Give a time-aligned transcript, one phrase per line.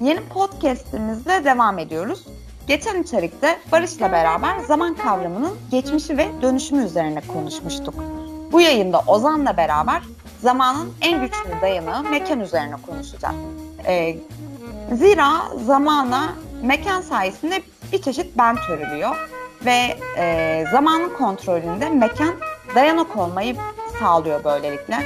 [0.00, 2.24] Yeni podcast'imizle devam ediyoruz.
[2.66, 7.94] Geçen içerikte Barış'la beraber zaman kavramının geçmişi ve dönüşümü üzerine konuşmuştuk.
[8.52, 10.02] Bu yayında Ozan'la beraber
[10.42, 13.34] zamanın en güçlü dayanağı mekan üzerine konuşacağız.
[13.86, 14.16] Ee,
[14.92, 15.30] zira
[15.66, 16.32] zamana
[16.62, 19.16] mekan sayesinde bir çeşit ben örülüyor
[19.64, 22.34] ve e, zamanın kontrolünde mekan
[22.74, 23.56] dayanak olmayı
[24.00, 24.96] sağlıyor böylelikle.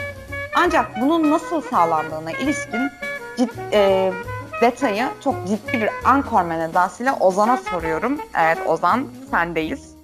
[0.56, 2.90] Ancak bunun nasıl sağlandığına ilişkin
[3.36, 4.12] cid, e,
[4.60, 8.20] detayı çok ciddi bir Ankormen edasıyla Ozan'a soruyorum.
[8.38, 9.96] Evet Ozan sendeyiz.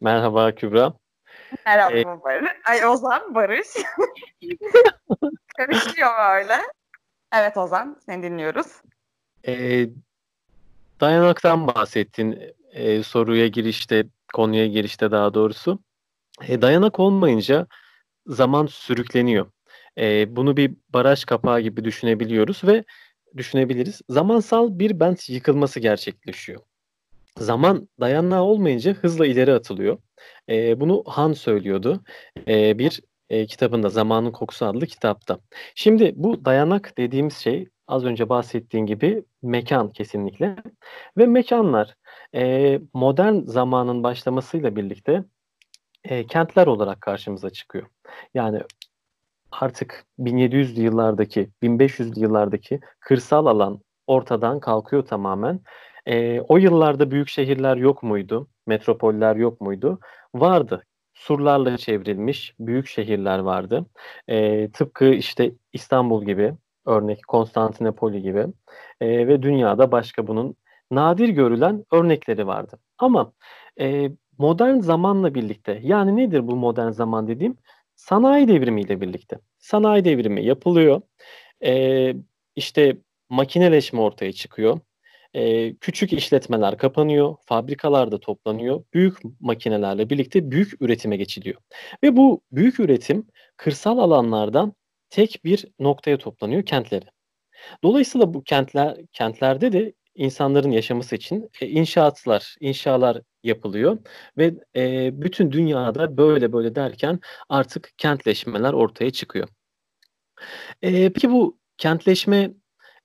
[0.00, 0.92] Merhaba Kübra.
[1.66, 2.50] Merhaba ee, Barış.
[2.64, 3.68] Ay Ozan Barış.
[5.56, 6.56] Karışıyor böyle.
[7.34, 8.66] Evet Ozan seni dinliyoruz.
[9.46, 9.86] E,
[11.00, 15.78] dayanaktan bahsettin e, soruya girişte, konuya girişte daha doğrusu.
[16.48, 17.66] E, dayanak olmayınca
[18.26, 19.46] zaman sürükleniyor.
[19.98, 22.84] E, bunu bir baraj kapağı gibi düşünebiliyoruz ve
[23.36, 24.00] düşünebiliriz.
[24.08, 26.60] Zamansal bir bent yıkılması gerçekleşiyor.
[27.38, 29.98] Zaman dayanağı olmayınca hızla ileri atılıyor.
[30.48, 32.04] E, bunu Han söylüyordu.
[32.48, 35.38] E, bir e, kitabında Zamanın Kokusu adlı kitapta.
[35.74, 40.56] Şimdi bu dayanak dediğimiz şey az önce bahsettiğim gibi mekan kesinlikle.
[41.18, 41.96] Ve mekanlar
[42.34, 45.24] e, modern zamanın başlamasıyla birlikte
[46.04, 47.86] e, kentler olarak karşımıza çıkıyor.
[48.34, 48.60] Yani
[49.60, 55.60] artık 1700'lü yıllardaki, 1500'lü yıllardaki kırsal alan ortadan kalkıyor tamamen.
[56.06, 58.48] E, o yıllarda büyük şehirler yok muydu?
[58.66, 59.98] Metropoller yok muydu?
[60.34, 60.84] Vardı.
[61.14, 63.86] Surlarla çevrilmiş büyük şehirler vardı.
[64.28, 66.54] E, tıpkı işte İstanbul gibi,
[66.86, 68.46] örnek Konstantinopoli gibi
[69.00, 70.56] e, ve dünyada başka bunun
[70.90, 72.78] nadir görülen örnekleri vardı.
[72.98, 73.32] Ama
[73.80, 77.56] e, modern zamanla birlikte yani nedir bu modern zaman dediğim?
[77.96, 79.38] Sanayi devrimiyle birlikte.
[79.58, 81.02] Sanayi devrimi yapılıyor.
[81.64, 82.14] E,
[82.56, 82.96] işte
[83.28, 84.80] makineleşme ortaya çıkıyor.
[85.34, 88.84] E, küçük işletmeler kapanıyor, fabrikalar da toplanıyor.
[88.94, 91.60] Büyük makinelerle birlikte büyük üretime geçiliyor.
[92.02, 94.72] Ve bu büyük üretim kırsal alanlardan
[95.10, 97.06] tek bir noktaya toplanıyor kentlere.
[97.82, 103.98] Dolayısıyla bu kentler kentlerde de insanların yaşaması için e, inşaatlar, inşalar yapılıyor
[104.38, 109.48] ve e, bütün dünyada böyle böyle derken artık kentleşmeler ortaya çıkıyor.
[110.82, 112.50] E, peki bu kentleşme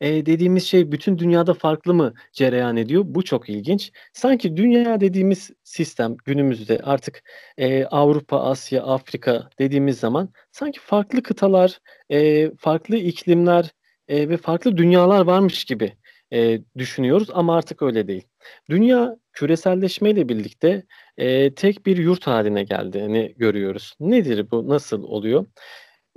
[0.02, 3.04] e, dediğimiz şey bütün dünyada farklı mı cereyan ediyor?
[3.06, 3.92] Bu çok ilginç.
[4.14, 7.24] Sanki dünya dediğimiz sistem günümüzde artık
[7.58, 13.72] e, Avrupa, Asya, Afrika dediğimiz zaman sanki farklı kıtalar, e, farklı iklimler
[14.08, 15.94] e, ve farklı dünyalar varmış gibi
[16.34, 18.28] e, düşünüyoruz ama artık öyle değil.
[18.70, 20.84] Dünya küreselleşmeyle birlikte
[21.18, 23.94] e, tek bir yurt haline geldiğini görüyoruz.
[24.00, 24.70] Nedir bu?
[24.70, 25.46] Nasıl oluyor?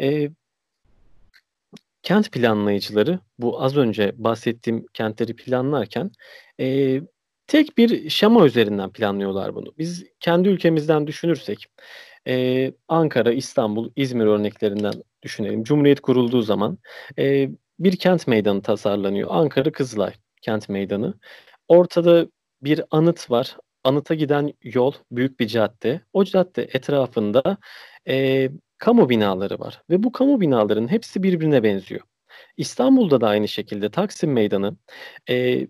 [0.00, 0.30] E,
[2.02, 6.10] kent planlayıcıları bu az önce bahsettiğim kentleri planlarken
[6.60, 7.00] e,
[7.46, 9.74] tek bir şema üzerinden planlıyorlar bunu.
[9.78, 11.66] Biz kendi ülkemizden düşünürsek
[12.28, 15.64] e, Ankara, İstanbul, İzmir örneklerinden düşünelim.
[15.64, 16.78] Cumhuriyet kurulduğu zaman
[17.18, 17.48] e,
[17.84, 19.28] bir kent meydanı tasarlanıyor.
[19.32, 20.12] Ankara Kızılay
[20.42, 21.14] kent meydanı.
[21.68, 22.26] Ortada
[22.62, 23.56] bir anıt var.
[23.84, 26.00] Anıta giden yol büyük bir cadde.
[26.12, 27.56] O cadde etrafında
[28.08, 28.48] e,
[28.78, 32.00] kamu binaları var ve bu kamu binaların hepsi birbirine benziyor.
[32.56, 34.76] İstanbul'da da aynı şekilde Taksim Meydanı
[35.30, 35.66] e,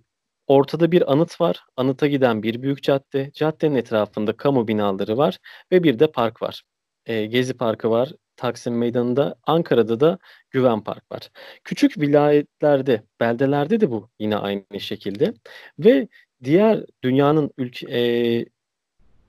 [0.47, 1.65] ortada bir anıt var.
[1.77, 3.31] Anıta giden bir büyük cadde.
[3.35, 5.39] Caddenin etrafında kamu binaları var
[5.73, 6.63] ve bir de park var.
[7.07, 8.13] E, Gezi Parkı var.
[8.37, 10.19] Taksim Meydanı'nda, Ankara'da da
[10.51, 11.31] Güven Park var.
[11.65, 15.35] Küçük vilayetlerde, beldelerde de bu yine aynı şekilde
[15.79, 16.09] ve
[16.45, 18.45] diğer dünyanın ülke e,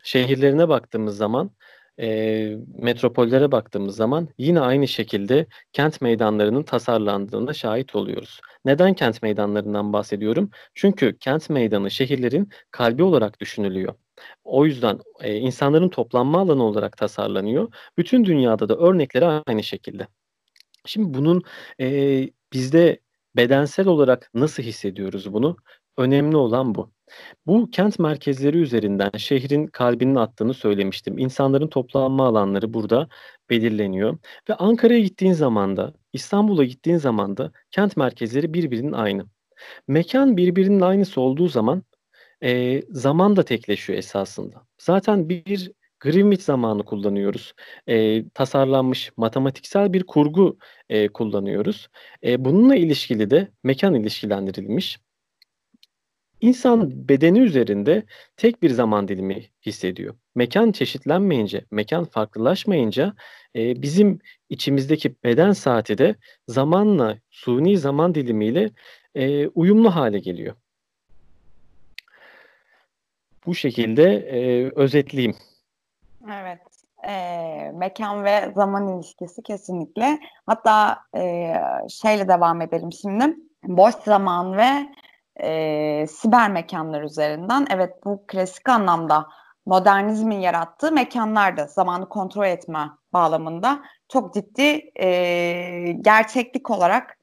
[0.03, 1.51] şehirlerine baktığımız zaman
[1.99, 8.39] e, metropollere baktığımız zaman yine aynı şekilde kent meydanlarının tasarlandığında şahit oluyoruz.
[8.65, 10.49] Neden kent meydanlarından bahsediyorum?
[10.75, 13.95] Çünkü kent meydanı şehirlerin kalbi olarak düşünülüyor.
[14.44, 17.73] O yüzden e, insanların toplanma alanı olarak tasarlanıyor.
[17.97, 20.07] Bütün dünyada da örnekleri aynı şekilde.
[20.85, 21.41] Şimdi bunun
[21.81, 23.00] e, bizde
[23.38, 25.57] bedensel olarak nasıl hissediyoruz bunu?
[25.97, 26.92] Önemli olan bu.
[27.45, 31.18] Bu kent merkezleri üzerinden şehrin kalbinin attığını söylemiştim.
[31.18, 33.07] İnsanların toplanma alanları burada
[33.50, 34.18] belirleniyor.
[34.50, 39.25] Ve Ankara'ya gittiğin zaman da, İstanbul'a gittiğin zaman da kent merkezleri birbirinin aynı.
[39.88, 41.83] Mekan birbirinin aynısı olduğu zaman
[42.44, 44.68] e, zaman da tekleşiyor esasında.
[44.78, 47.54] Zaten bir Greenwich zamanı kullanıyoruz.
[47.88, 50.57] E, tasarlanmış matematiksel bir kurgu
[50.90, 51.88] e, kullanıyoruz.
[52.24, 55.00] E, bununla ilişkili de mekan ilişkilendirilmiş.
[56.42, 58.04] İnsan bedeni üzerinde
[58.38, 60.16] tek bir zaman dilimi hissediyor.
[60.36, 63.13] Mekan çeşitlenmeyince, mekan farklılaşmayınca
[63.56, 64.19] e, bizim
[64.50, 66.16] içimizdeki beden saati de
[66.48, 68.72] zamanla, suni zaman dilimiyle
[69.16, 70.56] e, uyumlu hale geliyor.
[73.45, 75.36] Bu şekilde e, özetleyeyim.
[76.31, 76.60] Evet.
[77.07, 80.19] E, mekan ve zaman ilişkisi kesinlikle.
[80.45, 81.54] Hatta e,
[81.90, 83.36] şeyle devam edelim şimdi.
[83.63, 84.69] Boş zaman ve
[85.42, 87.68] e, siber mekanlar üzerinden.
[87.69, 89.28] Evet bu klasik anlamda
[89.66, 97.18] modernizmin yarattığı mekanlarda zamanı kontrol etme bağlamında çok ciddi e, gerçeklik olarak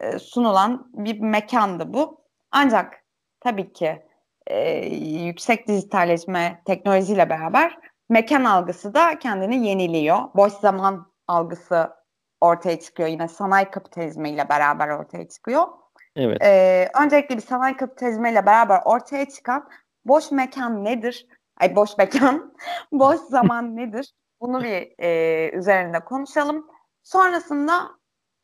[0.00, 2.20] e, sunulan bir mekandı bu.
[2.50, 3.04] Ancak
[3.40, 4.05] tabii ki
[4.46, 4.86] e,
[5.26, 7.78] yüksek dijitalleşme teknolojiyle beraber
[8.08, 10.18] mekan algısı da kendini yeniliyor.
[10.34, 11.90] Boş zaman algısı
[12.40, 13.08] ortaya çıkıyor.
[13.08, 15.66] Yine sanayi kapitalizmiyle beraber ortaya çıkıyor.
[16.16, 16.42] Evet.
[16.42, 19.68] Ee, öncelikle bir sanayi kapitalizmiyle beraber ortaya çıkan
[20.04, 21.26] boş mekan nedir?
[21.56, 22.54] Ay boş mekan,
[22.92, 24.14] boş zaman nedir?
[24.40, 26.66] Bunu bir e, üzerinde konuşalım.
[27.02, 27.90] Sonrasında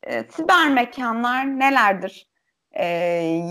[0.03, 2.29] e, siber mekanlar nelerdir?
[2.71, 2.85] E,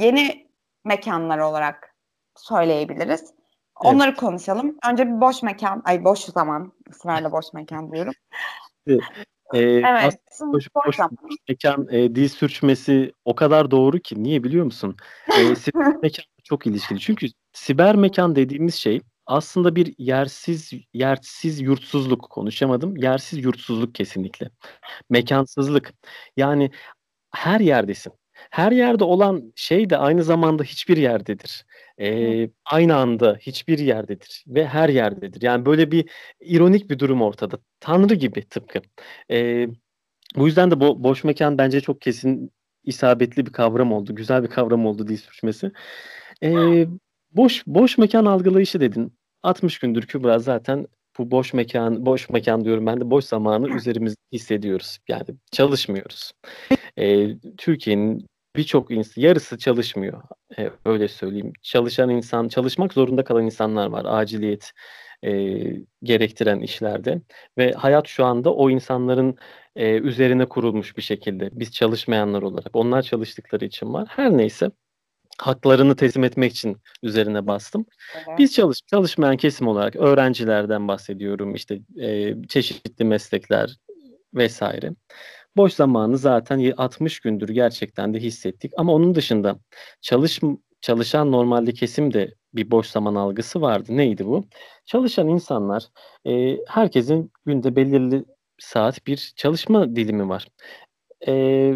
[0.00, 0.50] yeni
[0.84, 1.91] mekanlar olarak
[2.36, 3.32] söyleyebiliriz.
[3.80, 4.20] Onları evet.
[4.20, 4.76] konuşalım.
[4.90, 8.12] Önce bir boş mekan, ay boş zaman, ısrarla boş mekan diyorum.
[8.86, 9.02] Evet.
[9.54, 10.20] Ee, evet.
[10.40, 11.06] Boş, boş, boş
[11.48, 14.22] mekan e, dil sürçmesi o kadar doğru ki.
[14.22, 14.96] Niye biliyor musun?
[15.38, 17.00] E, siber mekan çok ilişkili.
[17.00, 22.96] Çünkü siber mekan dediğimiz şey aslında bir yersiz yersiz yurtsuzluk konuşamadım.
[22.96, 24.50] Yersiz yurtsuzluk kesinlikle.
[25.10, 25.92] Mekansızlık.
[26.36, 26.70] Yani
[27.34, 28.12] her yerdesin.
[28.50, 31.64] Her yerde olan şey de aynı zamanda hiçbir yerdedir.
[32.02, 35.42] Ee, aynı anda hiçbir yerdedir ve her yerdedir.
[35.42, 36.10] Yani böyle bir
[36.40, 37.58] ironik bir durum ortada.
[37.80, 38.80] Tanrı gibi tıpkı.
[39.30, 39.68] Ee,
[40.36, 42.50] bu yüzden de bo- boş mekan bence çok kesin
[42.84, 44.14] isabetli bir kavram oldu.
[44.14, 45.72] Güzel bir kavram oldu dil sürçmesi.
[46.42, 46.86] Ee,
[47.32, 49.12] boş boş mekan algılayışı dedin.
[49.42, 50.86] 60 gündür Kübra zaten
[51.18, 54.98] bu boş mekan, boş mekan diyorum ben de boş zamanı üzerimizde hissediyoruz.
[55.08, 56.32] Yani çalışmıyoruz.
[56.98, 58.26] Ee, Türkiye'nin
[58.56, 60.22] birçok insan, yarısı çalışmıyor.
[60.58, 61.52] Ee, öyle söyleyeyim.
[61.62, 64.04] Çalışan insan, çalışmak zorunda kalan insanlar var.
[64.08, 64.72] Aciliyet
[65.24, 65.30] e,
[66.02, 67.22] gerektiren işlerde.
[67.58, 69.36] Ve hayat şu anda o insanların
[69.76, 71.50] e, üzerine kurulmuş bir şekilde.
[71.52, 72.70] Biz çalışmayanlar olarak.
[72.72, 74.08] Onlar çalıştıkları için var.
[74.10, 74.70] Her neyse
[75.38, 77.86] haklarını teslim etmek için üzerine bastım.
[78.14, 78.38] Evet.
[78.38, 81.54] Biz çalış çalışmayan kesim olarak öğrencilerden bahsediyorum.
[81.54, 83.76] İşte e, çeşitli meslekler
[84.34, 84.90] vesaire.
[85.56, 88.72] Boş zamanı zaten 60 gündür gerçekten de hissettik.
[88.76, 89.58] Ama onun dışında
[90.00, 90.40] çalış
[90.80, 93.86] çalışan normalde kesim de bir boş zaman algısı vardı.
[93.96, 94.44] Neydi bu?
[94.84, 95.84] Çalışan insanlar,
[96.26, 98.24] e, herkesin günde belirli
[98.58, 100.48] saat bir çalışma dilimi var.
[101.28, 101.74] E,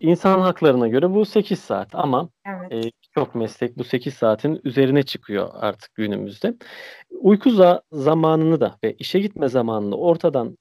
[0.00, 2.86] insan haklarına göre bu 8 saat ama evet.
[2.86, 6.54] e, çok meslek bu 8 saatin üzerine çıkıyor artık günümüzde.
[7.10, 10.58] Uyku za- zamanını da ve işe gitme zamanını ortadan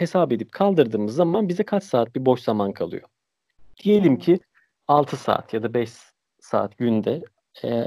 [0.00, 3.08] hesap edip kaldırdığımız zaman bize kaç saat bir boş zaman kalıyor?
[3.84, 4.40] Diyelim ki
[4.88, 5.90] 6 saat ya da 5
[6.40, 7.22] saat günde.
[7.64, 7.86] E,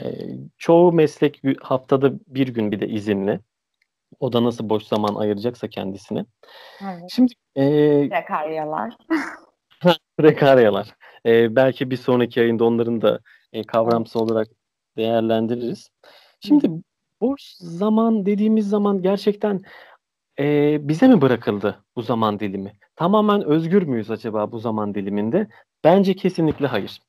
[0.57, 3.39] çoğu meslek haftada bir gün bir de izinli.
[4.19, 6.25] O da nasıl boş zaman ayıracaksa kendisine.
[6.83, 7.03] Evet.
[7.11, 7.63] Şimdi e,
[8.09, 8.93] prekaryalar.
[10.17, 10.95] prekaryalar.
[11.25, 13.19] E, belki bir sonraki ayında onların da
[13.53, 14.47] e, kavramsal olarak
[14.97, 15.89] değerlendiririz.
[16.39, 16.71] Şimdi
[17.21, 19.61] boş zaman dediğimiz zaman gerçekten
[20.39, 22.73] e, bize mi bırakıldı bu zaman dilimi?
[22.95, 25.47] Tamamen özgür müyüz acaba bu zaman diliminde?
[25.83, 26.99] Bence kesinlikle hayır.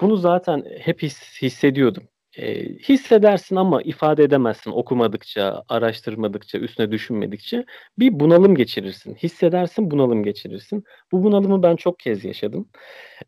[0.00, 2.02] Bunu zaten hep his, hissediyordum.
[2.38, 7.64] E, hissedersin ama ifade edemezsin okumadıkça, araştırmadıkça, üstüne düşünmedikçe
[7.98, 9.14] bir bunalım geçirirsin.
[9.14, 10.84] Hissedersin, bunalım geçirirsin.
[11.12, 12.68] Bu bunalımı ben çok kez yaşadım.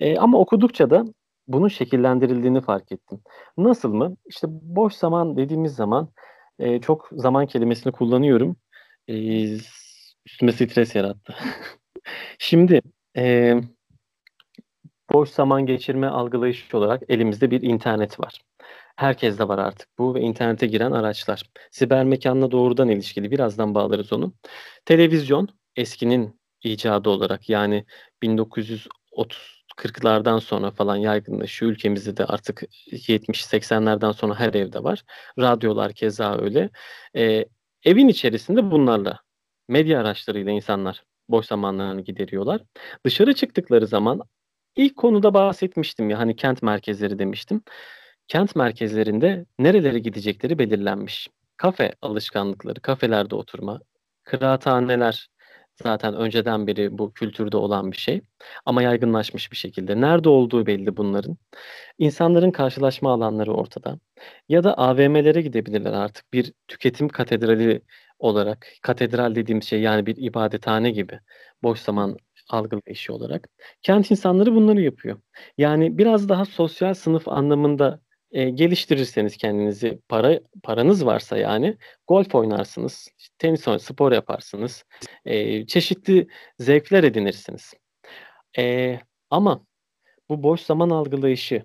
[0.01, 1.05] E, ama okudukça da
[1.49, 3.21] bunun şekillendirildiğini fark ettim.
[3.57, 4.17] Nasıl mı?
[4.27, 6.09] İşte boş zaman dediğimiz zaman
[6.59, 8.57] e, çok zaman kelimesini kullanıyorum.
[9.09, 9.15] E,
[10.27, 11.35] üstüme stres yarattı.
[12.39, 12.83] Şimdi
[13.17, 13.55] e,
[15.13, 18.41] boş zaman geçirme algılayışı olarak elimizde bir internet var.
[18.97, 21.43] Herkes de var artık bu ve internete giren araçlar.
[21.71, 24.35] Siber mekanla doğrudan ilişkili birazdan bağlarız onu.
[24.85, 27.85] Televizyon eskinin icadı olarak yani
[28.23, 31.73] 1930 40'lardan sonra falan yaygınlaşıyor.
[31.73, 35.05] Ülkemizde de artık 70-80'lerden sonra her evde var.
[35.39, 36.71] Radyolar keza öyle.
[37.17, 37.47] Ee,
[37.85, 39.21] evin içerisinde bunlarla
[39.69, 42.63] medya araçlarıyla insanlar boş zamanlarını gideriyorlar.
[43.07, 44.23] Dışarı çıktıkları zaman
[44.77, 47.63] ilk konuda bahsetmiştim ya hani kent merkezleri demiştim.
[48.29, 51.29] Kent merkezlerinde nerelere gidecekleri belirlenmiş.
[51.57, 53.81] Kafe alışkanlıkları, kafelerde oturma,
[54.25, 55.29] kıraathaneler
[55.77, 58.23] zaten önceden beri bu kültürde olan bir şey
[58.67, 60.01] ama yaygınlaşmış bir şekilde.
[60.01, 61.37] Nerede olduğu belli bunların.
[61.99, 63.99] İnsanların karşılaşma alanları ortada.
[64.49, 67.83] Ya da AVM'lere gidebilirler artık bir tüketim katedrali
[68.19, 68.67] olarak.
[68.83, 71.21] Katedral dediğim şey yani bir ibadethane gibi
[71.63, 72.17] boş zaman
[72.51, 73.49] algılayışı olarak.
[73.83, 75.21] Kent insanları bunları yapıyor.
[75.59, 78.01] Yani biraz daha sosyal sınıf anlamında
[78.33, 81.77] e, geliştirirseniz kendinizi para paranız varsa yani
[82.09, 83.09] golf oynarsınız,
[83.39, 84.85] tenis oynar, spor yaparsınız,
[85.25, 87.75] e, çeşitli zevkler edinirsiniz.
[88.59, 88.99] E,
[89.31, 89.67] ama
[90.29, 91.63] bu boş zaman algılayışı,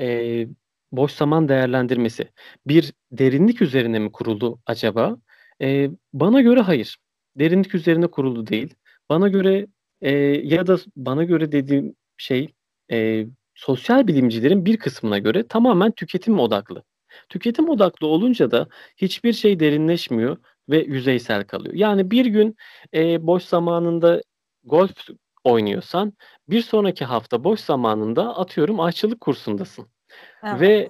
[0.00, 0.46] e,
[0.92, 2.28] boş zaman değerlendirmesi
[2.66, 5.16] bir derinlik üzerine mi kuruldu acaba?
[5.62, 6.98] E, bana göre hayır.
[7.36, 8.74] Derinlik üzerine kurulu değil.
[9.08, 9.66] Bana göre
[10.00, 10.10] e,
[10.44, 12.54] ya da bana göre dediğim şey
[12.92, 13.26] e,
[13.58, 16.82] sosyal bilimcilerin bir kısmına göre tamamen tüketim odaklı.
[17.28, 20.36] Tüketim odaklı olunca da hiçbir şey derinleşmiyor
[20.68, 21.74] ve yüzeysel kalıyor.
[21.74, 22.56] Yani bir gün
[22.94, 24.20] e, boş zamanında
[24.64, 25.08] golf
[25.44, 26.12] oynuyorsan
[26.48, 29.86] bir sonraki hafta boş zamanında atıyorum aşçılık kursundasın.
[30.42, 30.60] Evet.
[30.60, 30.88] Ve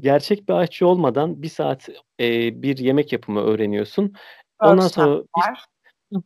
[0.00, 1.88] gerçek bir aşçı olmadan bir saat
[2.20, 4.14] e, bir yemek yapımı öğreniyorsun.
[4.60, 5.64] Ondan sonra Workshoplar.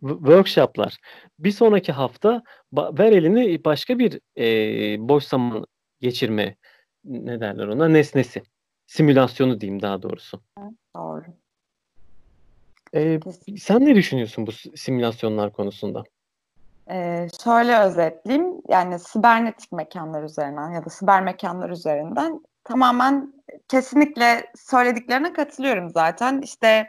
[0.00, 0.96] Workshoplar.
[1.38, 5.66] Bir sonraki hafta ver elini başka bir e, boş zaman
[6.00, 6.56] geçirme
[7.04, 8.42] ne derler ona nesnesi.
[8.86, 10.42] Simülasyonu diyeyim daha doğrusu.
[10.96, 11.24] Doğru.
[12.92, 13.56] E, Kesin.
[13.56, 16.04] sen ne düşünüyorsun bu simülasyonlar konusunda?
[16.90, 18.54] Ee, şöyle özetleyeyim.
[18.68, 23.34] Yani sibernetik mekanlar üzerinden ya da siber mekanlar üzerinden tamamen
[23.68, 26.40] kesinlikle söylediklerine katılıyorum zaten.
[26.40, 26.86] İşte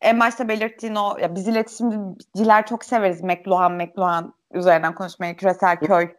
[0.00, 6.14] en başta belirttiğin o ya biz iletişimciler çok severiz McLuhan McLuhan üzerinden konuşmayı küresel köy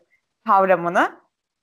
[0.47, 1.19] kavramını.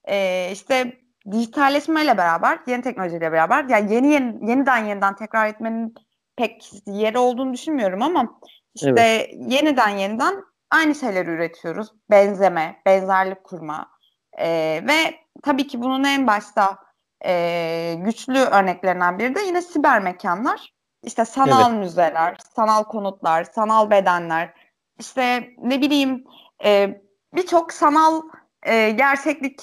[0.09, 0.93] Ee, işte
[1.33, 5.95] dijitalleşmeyle beraber, yeni teknolojiyle beraber yani yeni, yeni yeniden yeniden tekrar etmenin
[6.37, 8.41] pek yeri olduğunu düşünmüyorum ama
[8.75, 9.31] işte Evet.
[9.39, 11.89] yeniden yeniden aynı şeyleri üretiyoruz.
[12.11, 13.97] Benzeme, benzerlik kurma
[14.39, 16.79] Ee, ve tabii ki bunun en başta
[17.25, 20.76] e, güçlü örneklerinden biri de yine siber mekanlar.
[21.07, 24.55] İşte sanal müzeler, sanal konutlar, sanal bedenler,
[24.99, 26.25] işte ne bileyim
[26.65, 27.01] e,
[27.35, 28.23] birçok sanal
[28.63, 29.61] e, gerçeklik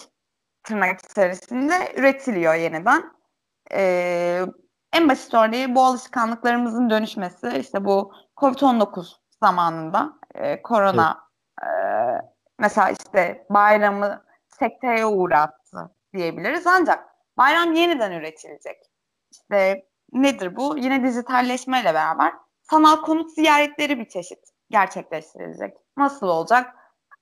[0.64, 3.04] tırnak içerisinde üretiliyor yeniden.
[3.72, 4.46] E,
[4.94, 7.58] en basit örneği bu alışkanlıklarımızın dönüşmesi.
[7.60, 11.24] İşte bu Covid-19 zamanında e, korona
[11.62, 11.68] e,
[12.60, 14.24] mesela işte bayramı
[14.60, 16.68] sekteye uğrattı diyebiliriz.
[16.68, 17.06] Ancak
[17.38, 18.78] bayram yeniden üretilecek.
[19.32, 20.78] İşte nedir bu?
[20.78, 24.40] Yine dijitalleşmeyle beraber sanal konut ziyaretleri bir çeşit
[24.70, 25.78] gerçekleştirilecek.
[25.98, 26.76] Nasıl olacak?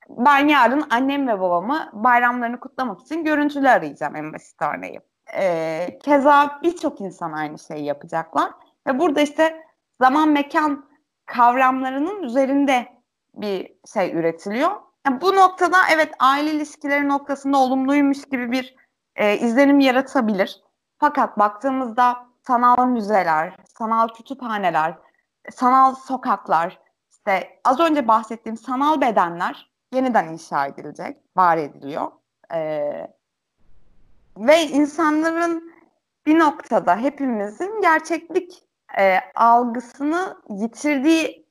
[0.08, 5.00] Ben yarın annem ve babamı bayramlarını kutlamak için görüntülü arayacağım en basit örneği.
[5.36, 8.50] Ee, keza birçok insan aynı şeyi yapacaklar.
[8.86, 9.64] Ve burada işte
[10.00, 10.88] zaman mekan
[11.26, 12.88] kavramlarının üzerinde
[13.34, 14.70] bir şey üretiliyor.
[15.06, 18.76] Yani bu noktada evet aile ilişkileri noktasında olumluymuş gibi bir
[19.16, 20.62] e, izlenim yaratabilir.
[20.98, 24.98] Fakat baktığımızda sanal müzeler, sanal kütüphaneler,
[25.50, 26.80] sanal sokaklar,
[27.10, 32.10] işte az önce bahsettiğim sanal bedenler yeniden inşa edilecek, var ediliyor.
[32.54, 33.08] Ee,
[34.36, 35.72] ve insanların
[36.26, 38.64] bir noktada hepimizin gerçeklik
[38.98, 41.46] e, algısını yitirdiği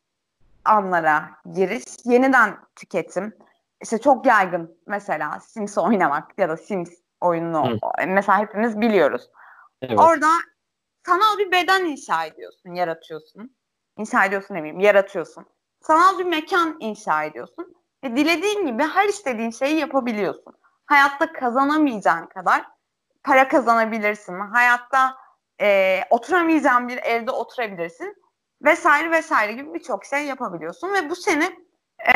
[0.66, 3.38] anlara giriş, yeniden tüketim.
[3.82, 6.90] İşte çok yaygın mesela Sims oynamak ya da Sims
[7.22, 8.08] oyununu Hı.
[8.08, 9.30] mesela hepimiz biliyoruz.
[9.82, 10.00] Evet.
[10.00, 10.28] Orada
[11.05, 13.55] sanal bir beden inşa ediyorsun, yaratıyorsun.
[13.98, 15.46] İnşa ediyorsun demeyeyim, yaratıyorsun.
[15.81, 17.75] Sanal bir mekan inşa ediyorsun.
[18.03, 20.53] Ve dilediğin gibi her istediğin şeyi yapabiliyorsun.
[20.86, 22.65] Hayatta kazanamayacağın kadar
[23.24, 24.39] para kazanabilirsin.
[24.39, 25.15] Hayatta
[25.62, 28.15] e, oturamayacağın bir evde oturabilirsin.
[28.62, 30.93] Vesaire vesaire gibi birçok şey yapabiliyorsun.
[30.93, 31.65] Ve bu seni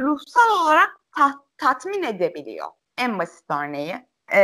[0.00, 2.68] ruhsal olarak ta- tatmin edebiliyor.
[2.98, 3.96] En basit örneği.
[4.32, 4.40] E,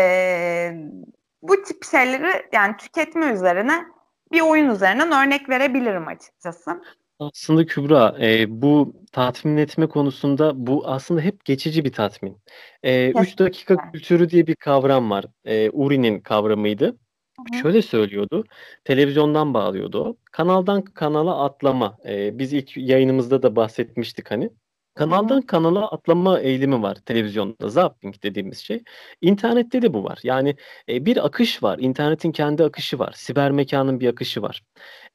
[1.43, 3.85] bu tip şeyleri yani tüketme üzerine
[4.33, 6.83] bir oyun üzerinden örnek verebilirim açıkçası.
[7.19, 12.39] Aslında Kübra, e, bu tatmin etme konusunda bu aslında hep geçici bir tatmin.
[12.83, 15.25] E, üç dakika kültürü diye bir kavram var.
[15.45, 16.87] E, Uri'nin kavramıydı.
[16.87, 17.63] Hı hı.
[17.63, 18.45] Şöyle söylüyordu,
[18.85, 20.17] televizyondan bağlıyordu o.
[20.33, 21.99] Kanaldan kanala atlama.
[22.09, 24.51] E, biz ilk yayınımızda da bahsetmiştik hani.
[24.95, 27.69] Kanaldan kanala atlama eğilimi var televizyonda.
[27.69, 28.83] Zapping dediğimiz şey.
[29.21, 30.19] İnternette de bu var.
[30.23, 30.57] Yani
[30.89, 31.79] e, bir akış var.
[31.79, 33.13] İnternetin kendi akışı var.
[33.17, 34.63] Siber mekanın bir akışı var.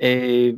[0.04, 0.52] E,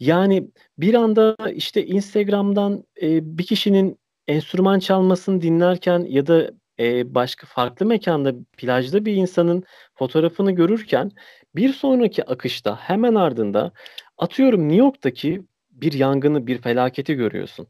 [0.00, 6.50] yani bir anda işte Instagram'dan e, bir kişinin enstrüman çalmasını dinlerken ya da
[6.80, 9.64] e, başka farklı mekanda plajda bir insanın
[9.94, 11.10] fotoğrafını görürken
[11.54, 13.72] bir sonraki akışta hemen ardında
[14.18, 17.68] atıyorum New York'taki bir yangını, bir felaketi görüyorsun.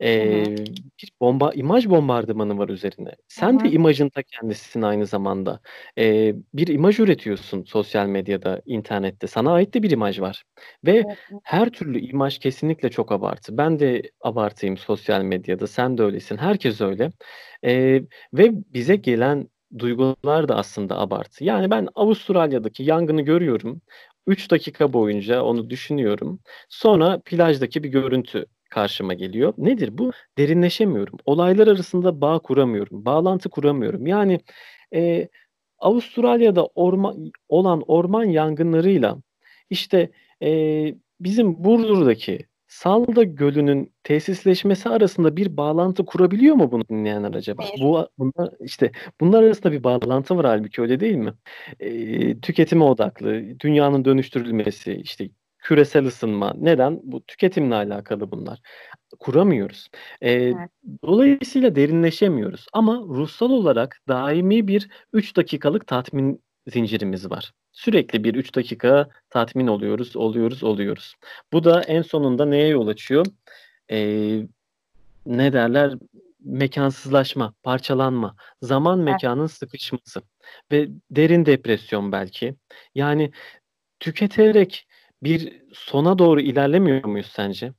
[0.00, 0.74] Eee, Hı hı.
[1.02, 3.10] bir bomba imaj bombardımanı var üzerine.
[3.28, 3.70] Sen de hı.
[3.70, 5.60] imajın ta kendisisin aynı zamanda.
[5.96, 9.26] Eee, bir imaj üretiyorsun sosyal medyada, internette.
[9.26, 10.42] Sana ait de bir imaj var
[10.86, 11.06] ve
[11.42, 13.56] her türlü imaj kesinlikle çok abartı.
[13.58, 17.10] Ben de abartıyım sosyal medyada, sen de öylesin, herkes öyle.
[17.62, 18.02] Eee,
[18.34, 19.48] ve bize gelen
[19.78, 21.44] duygular da aslında abartı.
[21.44, 23.82] Yani ben Avustralya'daki yangını görüyorum.
[24.26, 26.40] 3 dakika boyunca onu düşünüyorum.
[26.68, 29.54] Sonra plajdaki bir görüntü karşıma geliyor.
[29.58, 30.10] Nedir bu?
[30.38, 31.18] Derinleşemiyorum.
[31.26, 33.04] Olaylar arasında bağ kuramıyorum.
[33.04, 34.06] Bağlantı kuramıyorum.
[34.06, 34.40] Yani,
[34.92, 35.28] eee,
[35.78, 37.14] Avustralya'da orma
[37.48, 39.18] olan orman yangınlarıyla,
[39.70, 40.10] işte,
[40.40, 47.62] eee, bizim Burdur'daki Salda Gölü'nün tesisleşmesi arasında bir bağlantı kurabiliyor mu bunu dinleyenler acaba?
[47.62, 47.80] Hayır.
[47.84, 51.34] Bu bunlar, işte, bunlar arasında bir bağlantı var hâlbuki öyle değil mi?
[51.80, 55.28] Eee, tüketime odaklı, dünyanın dönüştürülmesi, işte,
[55.62, 56.54] küresel ısınma.
[56.58, 57.00] Neden?
[57.02, 58.60] Bu tüketimle alakalı bunlar.
[59.18, 59.88] Kuramıyoruz.
[60.22, 60.70] Eee, Evet.
[61.04, 67.52] dolayısıyla derinleşemiyoruz ama ruhsal olarak daimi bir 3 dakikalık tatmin zincirimiz var.
[67.72, 71.14] Sürekli bir 3 dakika tatmin oluyoruz, oluyoruz, oluyoruz.
[71.52, 73.26] Bu da en sonunda neye yol açıyor?
[73.90, 74.46] Eee,
[75.26, 75.92] ne derler?
[76.44, 79.06] Mekânsızlaşma, parçalanma, zaman Evet.
[79.12, 80.22] mekânın sıkışması
[80.72, 82.54] ve derin depresyon belki.
[82.94, 83.30] Yani
[84.00, 84.86] tüketerek
[85.22, 87.72] bir sona doğru ilerlemiyor muyuz sence?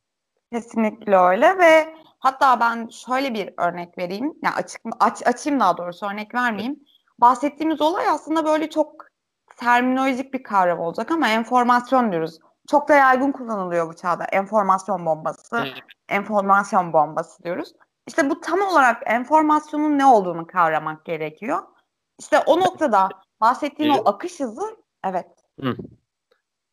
[0.54, 4.34] Kesinlikle öyle ve hatta ben şöyle bir örnek vereyim.
[4.44, 6.80] Ya açık aç açayım daha doğrusu örnek vermeyeyim.
[7.18, 9.06] Bahsettiğimiz olay aslında böyle çok
[9.58, 12.40] terminolojik bir kavram olacak ama enformasyon diyoruz.
[12.68, 14.24] Çok da yaygın kullanılıyor bu çağda.
[14.24, 15.74] Enformasyon bombası, Evet.
[16.10, 17.74] enformasyon bombası diyoruz.
[18.08, 21.60] İşte bu tam olarak enformasyonun ne olduğunu kavramak gerekiyor.
[22.20, 23.10] İşte o noktada
[23.42, 25.28] bahsettiğin o akış hızı evet.
[25.62, 25.76] Hıh.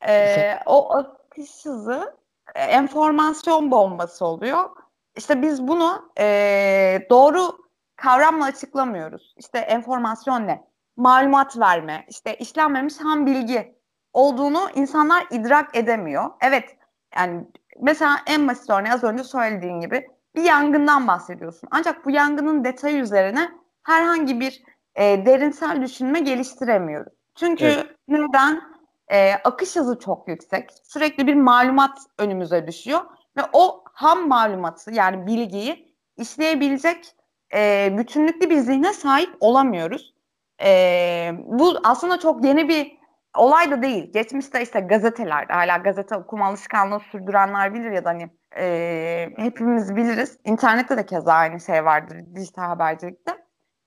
[0.07, 2.17] Eee, o akış hızı
[2.55, 4.71] e enformasyon bombası oluyor.
[5.17, 7.59] İşte biz bunu, eee, doğru
[7.97, 9.35] kavramla açıklamıyoruz.
[9.37, 10.65] İşte enformasyon ne?
[10.97, 13.75] Malumat verme, işte işlenmemiş ham bilgi
[14.13, 16.31] olduğunu insanlar idrak edemiyor.
[16.41, 16.77] Evet,
[17.17, 17.45] yani
[17.81, 21.69] mesela en basit örneği az önce söylediğin gibi bir yangından bahsediyorsun.
[21.73, 23.49] Ancak bu yangının detayı üzerine
[23.83, 24.63] herhangi bir,
[24.99, 27.13] eee, derinsel düşünme geliştiremiyoruz.
[27.35, 27.87] Çünkü Evet.
[28.09, 28.78] neden?
[29.11, 30.71] Eee, akış hızı çok yüksek.
[30.85, 33.01] Sürekli bir malumat önümüze düşüyor
[33.37, 37.07] ve o ham malumatı yani bilgiyi işleyebilecek,
[37.55, 40.15] eee, bütünlüklü bir zihne sahip olamıyoruz.
[40.63, 42.99] Eee, bu aslında çok yeni bir
[43.37, 44.13] olay da değil.
[44.13, 50.39] Geçmişte işte gazetelerde hâlâ gazete okuma alışkanlığı sürdürenler bilir ya da hani, eee, hepimiz biliriz.
[50.45, 53.33] İnternette de keza aynı şey vardır dijital habercilikte.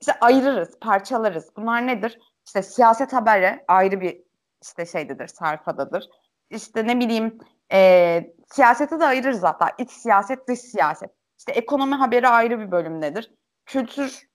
[0.02, 1.50] İşte ayırırız, parçalarız.
[1.58, 2.20] Bunlar nedir?
[2.48, 4.24] İşte siyaset haberi ayrı bir
[4.62, 6.10] işte şeydedir, sayfadadır.
[6.50, 7.38] İşte ne bileyim,
[7.72, 9.70] eee, siyaseti de ayırırız hatta.
[9.78, 11.10] İç siyaset, dış siyaset.
[11.40, 13.32] İşte ekonomi haberi ayrı bir bölümdedir.
[13.66, 14.30] Kültür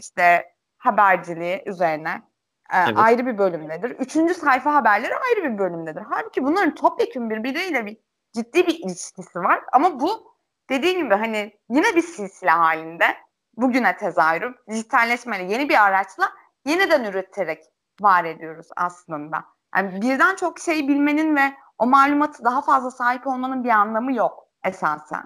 [0.00, 2.22] işte haberciliği üzerine,
[2.72, 2.98] eee, Evet.
[2.98, 3.90] ayrı bir bölümdedir.
[3.90, 4.34] 3.
[4.34, 6.00] sayfa haberleri ayrı bir bölümdedir.
[6.02, 7.96] Hâlbuki bunların topyekün birbiriyle bir
[8.34, 10.34] ciddi bir ilişkisi var ama bu
[10.70, 13.04] dediğin gibi hani yine bir silsile hâlinde
[13.56, 16.32] bugüne tezahürü dijitalleşmeyle yeni bir araçla
[16.66, 17.64] yeniden üreterek
[18.00, 19.44] var ediyoruz aslında.
[19.78, 24.48] Yani birden çok şey bilmenin ve o malumatı daha fazla sahip olmanın bir anlamı yok
[24.64, 25.24] esasen.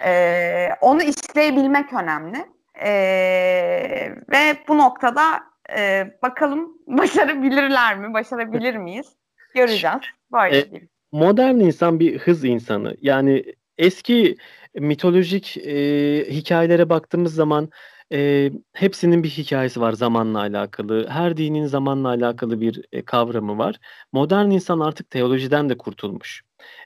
[0.00, 2.46] Eee, onu işleyebilmek önemli.
[2.84, 5.22] Eee, ve bu noktada,
[5.68, 8.14] eee, bakalım başarabilirler mi?
[8.14, 9.06] Başarabilir miyiz?
[9.54, 10.00] Göreceğiz.
[10.32, 10.88] Böyle diyeyim.
[11.12, 12.96] modern insan bir hız insanı.
[13.00, 13.44] Yani
[13.78, 14.36] eski
[14.74, 17.70] mitolojik, eee, hikâyelere baktığımız zaman,
[18.10, 21.06] eee, hepsinin bir hikâyesi var zamanla alakalı.
[21.08, 23.76] Her dinin zamanla alakalı bir, eee, kavramı var.
[24.12, 26.42] Modern insan artık teolojiden de kurtulmuş.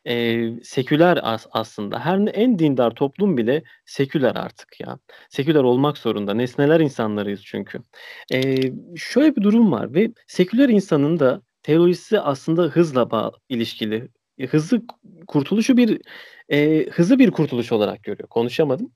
[0.07, 2.01] Eee, seküler as aslında.
[2.01, 4.99] Her en dindar toplum bile seküler artık ya.
[5.31, 6.35] Seküler olmak zorunda.
[6.35, 7.79] Nesneler insanlarıyız çünkü.
[8.33, 14.09] Eee, şöyle bir durum var ve seküler insanın da teolojisi aslında hızla bağ ilişkili.
[14.39, 14.83] E, hızı
[15.29, 16.01] kurtuluşu bir,
[16.49, 18.29] eee, hızı bir kurtuluş olarak görüyor.
[18.29, 18.93] Konuşamadım.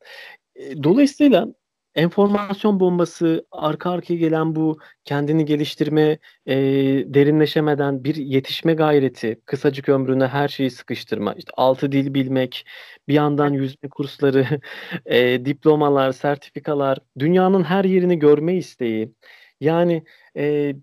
[0.57, 1.49] Eee, dolayısıyla
[1.95, 10.27] enformasyon bombası, arka arkaya gelen bu kendini geliştirme, eee, derinleşemeden bir yetişme gayreti, kısacık ömrüne
[10.27, 12.67] her şeyi sıkıştırma, işte 6 dil bilmek,
[13.09, 14.47] bir yandan yüzme kursları,
[15.07, 19.13] eee, diplomalar, sertifikalar, dünyanın her yerini görme isteği.
[19.61, 20.77] Yani, eee,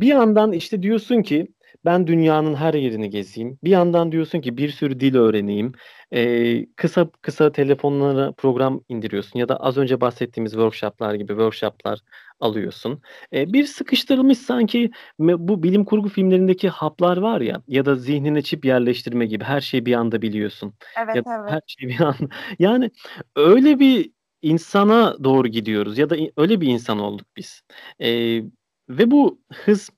[0.00, 1.48] bir yandan işte diyorsun ki
[1.84, 3.58] ben dünyanın her yerini gezeyim.
[3.64, 5.72] Bir yandan diyorsun ki bir sürü dil öğreneyim.
[6.12, 11.98] Ee, kısa kısa telefonlara program indiriyorsun ya da az önce bahsettiğimiz workshoplar gibi workshoplar
[12.40, 13.02] alıyorsun.
[13.32, 18.64] Ee, bir sıkıştırılmış sanki bu bilim kurgu filmlerindeki haplar var ya ya da zihnine çip
[18.64, 20.74] yerleştirme gibi her şeyi bir anda biliyorsun.
[20.98, 21.50] Evet, Ya evet.
[21.52, 22.28] her şeyi bir anda.
[22.58, 22.90] Yani
[23.36, 24.10] öyle bir
[24.42, 27.62] insana doğru gidiyoruz ya da öyle bir insan olduk biz.
[28.00, 28.42] Ee,
[28.88, 29.90] ve bu hız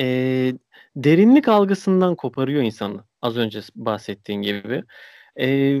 [0.00, 0.06] e,
[0.96, 3.04] derinlik algısından koparıyor insanı.
[3.22, 4.84] Az önce bahsettiğin gibi.
[5.40, 5.76] E,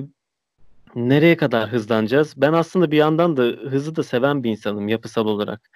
[0.94, 2.34] nereye kadar hızlanacağız?
[2.36, 5.70] Ben aslında bir yandan da hızı da seven bir insanım yapısal olarak.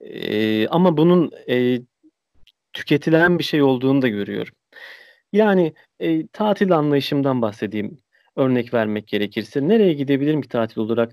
[0.00, 1.80] E, ama bunun e,
[2.72, 4.54] tüketilen bir şey olduğunu da görüyorum.
[5.32, 8.00] Yani e, tatil anlayışımdan bahsedeyim.
[8.36, 11.12] Örnek vermek gerekirse nereye gidebilirim ki tatil olarak?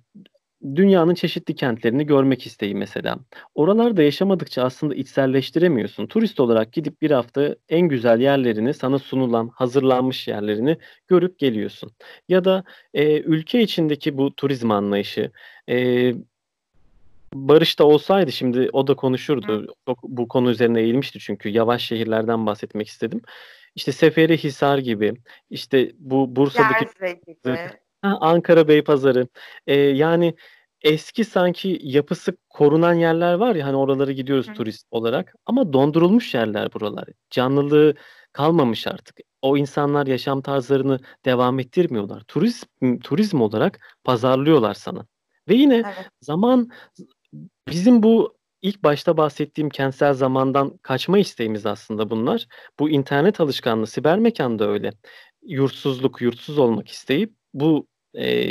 [0.76, 3.18] Dünyanın çeşitli kentlerini görmek isteği mesela.
[3.56, 6.08] Oralarda yaşamadıkça aslında içselleştiremiyorsun.
[6.08, 11.92] Turist olarak gidip bir hafta en güzel yerlerini, sana sunulan, hazırlanmış yerlerini görüp geliyorsun.
[12.30, 15.32] Ya da e, ülke içindeki bu turizm anlayışı,
[15.70, 16.14] e,
[17.34, 19.76] Barış da olsaydı şimdi o da konuşurdu.
[19.88, 23.22] Çok bu konu üzerine eğilmişti çünkü yavaş şehirlerden bahsetmek istedim.
[23.76, 25.14] İşte Seferihisar gibi,
[25.50, 27.83] işte bu Bursa'daki Gerze gibi.
[28.04, 29.28] Ha, Ankara Beypazarı.
[29.68, 30.36] Ee, yani
[30.82, 34.54] eski sanki yapısı korunan yerler var ya hani oralara gidiyoruz Hı.
[34.54, 37.06] turist olarak ama dondurulmuş yerler buralar.
[37.30, 37.96] Canlılığı
[38.34, 39.18] kalmamış artık.
[39.42, 42.22] O insanlar yaşam tarzlarını devam ettirmiyorlar.
[42.28, 45.06] Turizm turizm olarak pazarlıyorlar sana.
[45.50, 46.08] Ve yine Evet.
[46.22, 46.70] zaman
[47.70, 52.48] bizim bu ilk başta bahsettiğim kentsel zamandan kaçma isteğimiz aslında bunlar.
[52.80, 54.94] Bu internet alışkanlığı, siber mekanda öyle.
[55.44, 58.44] Yurtsuzluk, yurtsuz olmak isteyip bu e,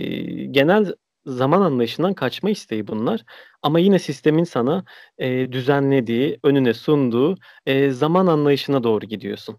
[0.44, 0.94] genel
[1.27, 3.25] zaman anlayışından kaçma isteği bunlar.
[3.62, 4.85] Ama yine sistemin sana
[5.18, 7.35] e, düzenlediği, önüne sunduğu
[7.66, 9.59] e, zaman anlayışına doğru gidiyorsun.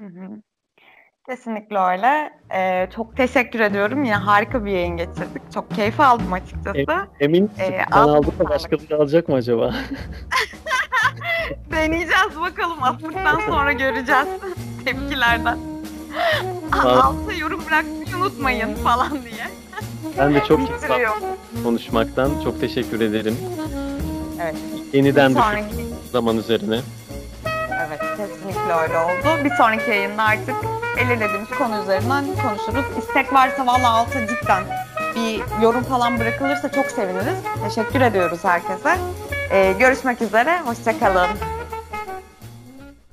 [0.00, 0.42] Hı hı.
[1.28, 2.30] Kesinlikle öyle.
[2.54, 4.04] Ee, çok teşekkür ediyorum.
[4.04, 5.52] Yine harika bir yayın geçirdik.
[5.54, 7.08] Çok keyif aldım açıkçası.
[7.20, 7.62] Emin misin?
[7.62, 9.74] Ee, ben aldım da başkaları alacak mı acaba?
[11.70, 12.82] Deneyeceğiz bakalım.
[12.82, 14.28] Attıktan sonra göreceğiz
[14.84, 15.58] tepkilerden.
[16.72, 19.48] Altta yorum bırakmayı unutmayın falan diye.
[20.18, 21.28] ben de çok keyif aldım
[21.64, 22.30] konuşmaktan.
[22.44, 23.36] Çok teşekkür ederim.
[24.42, 24.54] Evet.
[24.92, 26.80] Yeniden Sonraki, zaman üzerine.
[27.86, 29.44] evet kesinlikle öyle oldu.
[29.44, 30.54] Bir sonraki yayında artık
[30.96, 32.84] belirlediğimiz konu üzerinden konuşuruz.
[32.98, 34.64] İstek varsa valla alta cidden
[35.16, 37.38] bir yorum falan bırakılırsa çok seviniriz.
[37.64, 38.98] Teşekkür ediyoruz herkese.
[39.50, 40.60] Ee, görüşmek üzere.
[40.60, 41.28] Hoşçakalın.